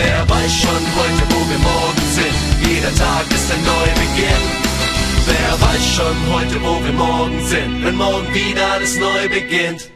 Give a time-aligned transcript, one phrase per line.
[0.00, 2.70] Wer weiß schon heute, wo wir morgen sind?
[2.70, 4.44] Jeder Tag ist ein Neubeginn.
[5.26, 7.84] Wer weiß schon heute, wo wir morgen sind?
[7.84, 9.90] Wenn morgen wieder alles neu beginnt.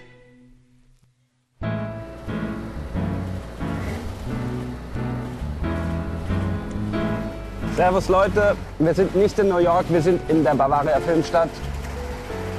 [7.77, 11.51] Servus Leute, wir sind nicht in New York, wir sind in der Bavaria Filmstadt.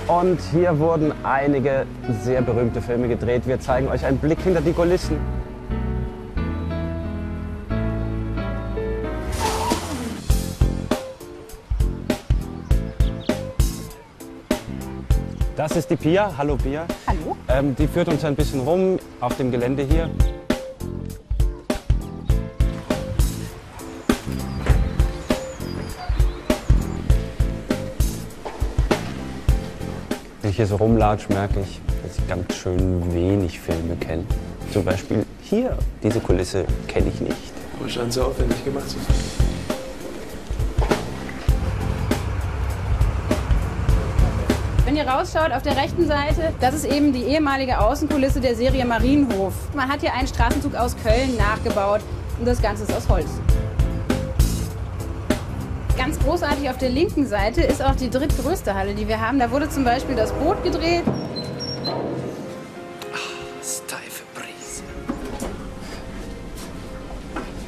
[0.08, 1.86] Und hier wurden einige
[2.24, 3.46] sehr berühmte Filme gedreht.
[3.46, 5.18] Wir zeigen euch einen Blick hinter die Kulissen.
[15.56, 16.34] Das ist die Pia.
[16.36, 16.88] Hallo Pia.
[17.06, 17.38] Hallo.
[17.48, 20.10] Ähm, die führt uns ein bisschen rum auf dem Gelände hier.
[30.42, 34.26] Wenn ich hier so rumlatsch, merke ich, dass ich ganz schön wenig Filme kenne.
[34.72, 37.54] Zum Beispiel hier, diese Kulisse kenne ich nicht.
[37.80, 39.43] Aber scheint so aufwendig gemacht zu sein.
[44.94, 48.86] Wenn ihr rausschaut auf der rechten Seite, das ist eben die ehemalige Außenkulisse der Serie
[48.86, 49.56] Marienhof.
[49.74, 52.02] Man hat hier einen Straßenzug aus Köln nachgebaut
[52.38, 53.26] und das Ganze ist aus Holz.
[55.98, 59.40] Ganz großartig auf der linken Seite ist auch die drittgrößte Halle, die wir haben.
[59.40, 61.02] Da wurde zum Beispiel das Boot gedreht.
[63.64, 64.84] Steife Brise.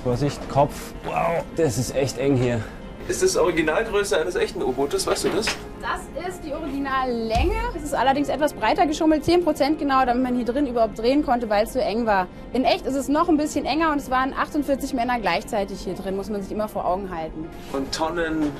[0.04, 0.94] Vorsicht, Kopf.
[1.06, 2.62] Wow, das ist echt eng hier.
[3.08, 5.46] Ist das Originalgröße eines echten U-Bootes, weißt du das?
[5.80, 7.54] Das ist die Originallänge.
[7.76, 11.48] Es ist allerdings etwas breiter geschummelt, 10% genau, damit man hier drin überhaupt drehen konnte,
[11.48, 12.28] weil es so eng war.
[12.54, 15.94] In echt ist es noch ein bisschen enger und es waren 48 Männer gleichzeitig hier
[15.94, 17.48] drin, muss man sich immer vor Augen halten.
[17.74, 18.52] Und Tonnen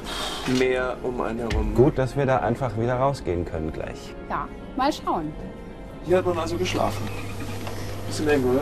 [0.60, 1.74] Meer um einen herum.
[1.74, 4.14] Gut, dass wir da einfach wieder rausgehen können gleich.
[4.30, 5.34] Ja, mal schauen.
[6.06, 7.08] Hier hat man also geschlafen.
[8.06, 8.62] Bisschen eng, oder?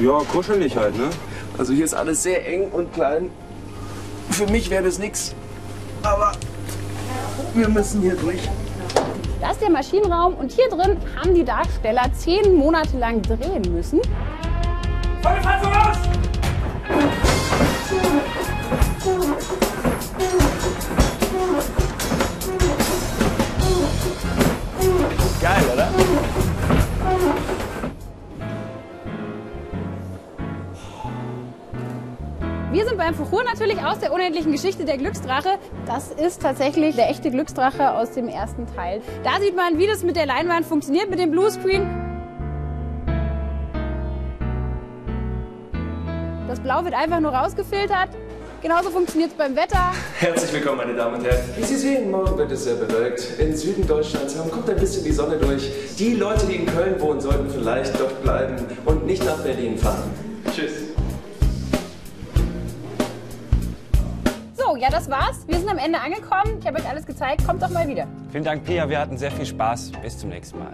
[0.00, 1.10] Ja, kuschelig halt, ne?
[1.58, 3.32] Also hier ist alles sehr eng und klein.
[4.30, 5.34] Für mich wäre das nix.
[6.02, 6.32] Aber
[7.54, 8.40] wir müssen hier durch.
[9.40, 14.00] Das ist der Maschinenraum und hier drin haben die Darsteller zehn Monate lang drehen müssen.
[15.22, 15.40] Geil,
[32.72, 35.58] Wir sind beim Fuchur natürlich aus der unendlichen Geschichte der Glücksdrache.
[35.86, 39.02] Das ist tatsächlich der echte Glücksdrache aus dem ersten Teil.
[39.24, 41.84] Da sieht man, wie das mit der Leinwand funktioniert, mit dem Bluescreen.
[46.46, 48.10] Das Blau wird einfach nur rausgefiltert.
[48.62, 49.90] Genauso funktioniert es beim Wetter.
[50.20, 51.42] Herzlich willkommen, meine Damen und Herren.
[51.56, 53.40] Wie Sie sehen, morgen wird es sehr bewölkt.
[53.40, 55.68] In Süden Deutschlands kommt ein bisschen die Sonne durch.
[55.98, 58.54] Die Leute, die in Köln wohnen, sollten vielleicht dort bleiben
[58.84, 60.12] und nicht nach Berlin fahren.
[60.54, 60.89] Tschüss.
[64.76, 65.46] Ja, das war's.
[65.46, 66.58] Wir sind am Ende angekommen.
[66.60, 67.46] Ich habe euch alles gezeigt.
[67.46, 68.06] Kommt doch mal wieder.
[68.30, 68.88] Vielen Dank, Pia.
[68.88, 69.92] Wir hatten sehr viel Spaß.
[70.02, 70.72] Bis zum nächsten Mal.